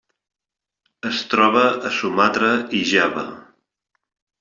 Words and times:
Es 1.11 1.21
troba 1.35 1.67
a 1.69 1.93
Sumatra 2.01 2.53
i 2.79 2.85
Java. 2.97 3.31